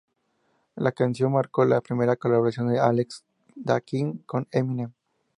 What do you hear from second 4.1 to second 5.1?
con Eminem.